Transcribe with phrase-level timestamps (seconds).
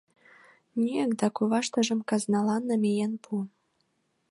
[0.83, 3.33] Ньык да коваштыжым казналан намиен пу.